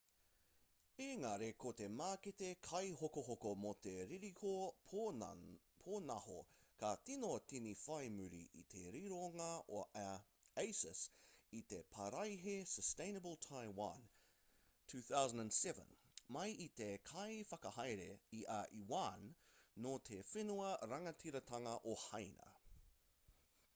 [1.05, 4.53] ēngari ko te mākete kaihokohoko mō te ririhiko
[5.81, 6.37] pōnaho
[6.83, 9.49] ka tīno tīni whai muri i te rironga
[10.05, 10.07] a
[10.63, 11.03] asus
[11.59, 14.09] i te paraihe sustainable taiwan
[14.95, 15.95] 2007
[16.39, 18.09] mai i te kaiwhakahaere
[18.41, 19.31] i a yuan
[19.87, 22.53] nō te whenua rangatiratanga o hāina